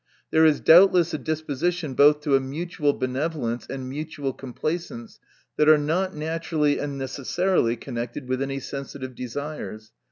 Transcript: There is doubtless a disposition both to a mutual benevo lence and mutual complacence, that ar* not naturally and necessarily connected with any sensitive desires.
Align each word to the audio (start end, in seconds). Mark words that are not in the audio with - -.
There 0.31 0.47
is 0.47 0.59
doubtless 0.59 1.13
a 1.13 1.19
disposition 1.19 1.93
both 1.93 2.21
to 2.21 2.35
a 2.35 2.39
mutual 2.39 2.95
benevo 2.99 3.35
lence 3.35 3.67
and 3.69 3.87
mutual 3.87 4.33
complacence, 4.33 5.19
that 5.57 5.69
ar* 5.69 5.77
not 5.77 6.15
naturally 6.15 6.79
and 6.79 6.97
necessarily 6.97 7.75
connected 7.77 8.27
with 8.27 8.41
any 8.41 8.59
sensitive 8.61 9.13
desires. 9.13 9.91